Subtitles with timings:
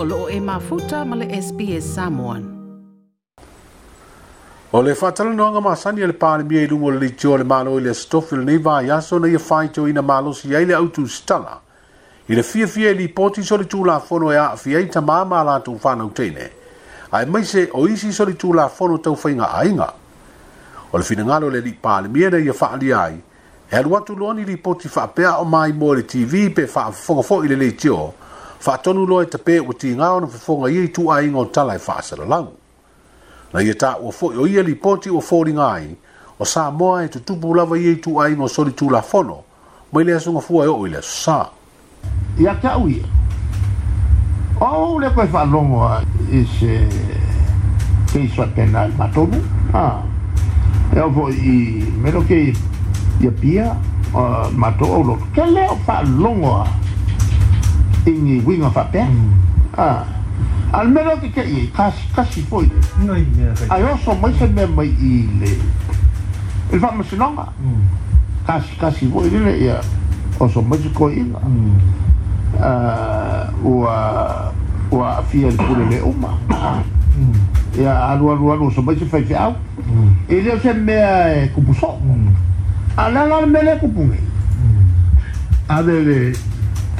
[0.00, 2.56] o e mafuta ma le SPS Samoan.
[4.72, 7.78] O le fatala no anga masani ele pāle mia i lungo le lichio le malo
[7.78, 10.54] i le stofi le neiva i aso na ia e whaito i na malo si
[10.54, 11.58] ai le autu stala.
[12.28, 14.86] I fia fia i e li poti so le tūla fono e a fia i
[14.86, 16.50] ta māma la tū whanau teine.
[17.10, 19.92] Ai maise o isi so le tūla fono tau whainga a inga.
[20.92, 23.18] O le fina ngalo le li pāle mia na ia e whaali ai.
[23.68, 27.48] E alu atu loani li poti whapea o mai mō le TV pe whaafongafo i
[27.48, 28.14] le lichio le lichio
[28.60, 32.48] faatonu loa e tapē ua tigā ona fofoga ia i tuuaiga o tala e faasalalau
[33.52, 35.94] na ia e taʻua foʻi o ia e lipoti ua foliga ai
[36.38, 39.38] o sa moa e tutupu lava ia i e tuuaiga o solitulafono
[39.92, 41.46] mai le asogafua e oo i le asosā
[42.38, 43.06] ia taʻu ia
[44.60, 46.02] ou le koe faalogo a
[46.34, 46.82] i se
[48.12, 51.56] keiso atena e matonu e o foʻi i
[52.02, 52.42] meloke
[53.22, 53.70] ia pia
[54.58, 56.68] matoʻou loto ke leo faalogo a
[58.08, 59.04] ingi winga fa pe
[59.76, 60.04] ah
[60.72, 62.64] al mero ki que i kas kas i foi
[63.04, 65.48] noi me ai oso mai se me mai i le
[66.72, 67.02] il fa mm.
[67.04, 67.16] que
[68.46, 69.76] kas kas i foi le ia
[70.40, 71.24] oso mai se ko mm.
[71.24, 71.72] ah, ah, ah, mm.
[71.72, 73.94] i ah ua
[74.90, 76.38] ua fia pule le uma
[77.78, 79.56] ia alu alu alu so mai se fai fiau
[80.28, 81.98] e leo se mea e eh, kupuso
[82.96, 84.20] ala la mele kupungi
[85.68, 86.32] avele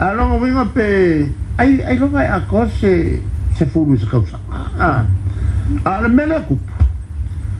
[0.00, 1.26] Alors aloga uiga pe
[1.58, 3.20] ai ai loga e ako se
[3.56, 5.06] se fulu se kausaka
[5.84, 6.40] a le mele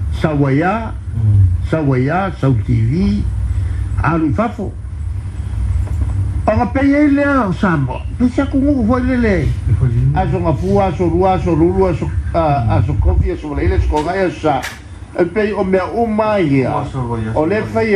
[0.06, 3.22] va payer les sau tv
[4.04, 4.72] alu fafo
[6.46, 9.48] oga pei ai lea a samoa pese akugugu foi lele
[10.14, 11.38] asogafua asolua
[11.98, 12.08] so
[12.70, 14.60] asokofi asovalaile On asosa
[15.34, 16.16] pei o mea On
[16.50, 16.70] ia
[17.34, 17.48] o hein.
[17.48, 17.94] le fai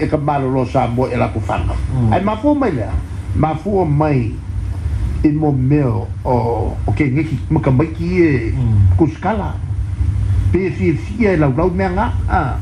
[0.00, 1.76] e kamalolo samoa e laku fanga
[2.12, 2.88] ai mafo mai faire.
[3.34, 4.38] ma fua mai
[5.22, 8.96] i mo meo o o ke ngiki maka mai ki e mm.
[8.98, 9.54] kuskala
[10.52, 12.58] pe e si e si e lau lau mea nga a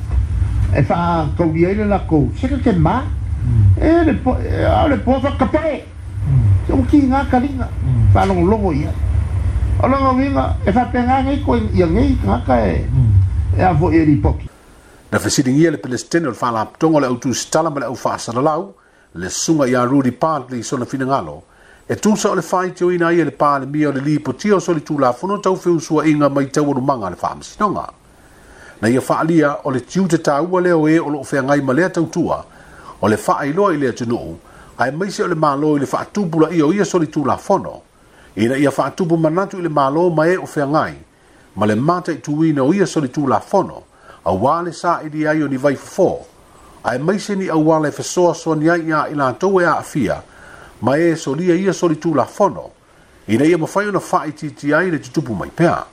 [0.76, 3.82] e fa kau i aile la kou seka ke ma mm.
[3.82, 5.82] e le po e a le po fa kapere
[6.66, 6.78] se mm.
[6.78, 7.69] o ki nga kalinga
[8.12, 8.28] fa mm.
[8.28, 8.92] longo longo ia
[9.82, 12.84] o longo vinga e fa penga ngai ko i a ngai nga ka e
[13.56, 14.47] e a vo e ripoki
[15.10, 17.94] na fesidingia le pelestene o le fa la ptongo le autu stala ma le au
[17.97, 18.76] fa asana lau
[19.15, 21.43] le ya iā rudi partly sona finagalo
[21.88, 25.38] e tusa o le ina ia e le palemia o le lipotia so le tulafono
[25.43, 27.91] taufeusuaʻiga mai taualumaga a le faamasinoga
[28.81, 31.72] na ia faaalia o le tiu te lea e o ē o loo feagai ma
[31.72, 32.44] lea tautua
[33.00, 34.38] o le faailoa i le atunuu
[34.78, 37.82] ae maise o le mālō i le faatupulaʻia o ia so le tulafono
[38.37, 40.94] ina ia faatupu manatu i le mālō ma ē e o feagai
[41.56, 43.82] ma le mataʻituina o ia so le tulafono
[44.25, 46.27] auā le saʻili ai o ni vaifofo
[46.84, 49.60] ai mai se ni au wale e fa soa soa ni ai i la tau
[49.60, 50.22] e a
[50.80, 52.70] ma e solia ia soli tu la fono,
[53.28, 55.84] i na ia mawhai una wha i titi ai le tupu mai pea.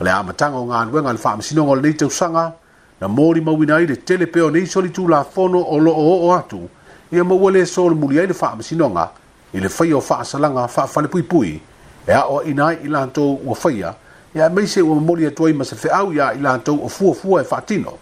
[0.00, 2.54] O le a matanga o ngā nguenga le wha amasino ngol nei sanga,
[3.00, 6.24] na mōri mawina ai le tele peo nei soli tu la fono o lo o
[6.26, 6.66] o atu,
[7.10, 9.10] ia so le e soli muli ai le wha amasino nga
[9.52, 11.60] i le whai o wha asalanga wha whale pui pui,
[12.06, 13.94] e a o ina ai i la tau ua whaia,
[14.34, 17.42] ia mei se ua mōri atuai masafe au ia i la tau o fua fua
[17.42, 17.98] e wha tino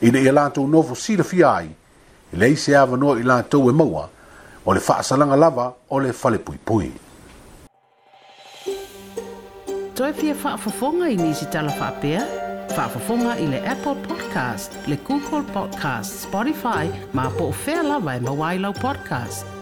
[0.00, 1.66] i le ia latou novo silafia ai
[2.32, 4.08] i le ise avanoa i latou e maua
[4.64, 6.92] o le faasalaga lava o le pui falepuipui
[9.94, 12.24] toe fa'a fofonga i nisi tala faapea
[12.74, 18.54] faafofoga i le apple podcast le google podcast spotify ma po fea lava e maua
[18.54, 19.59] i lau podcast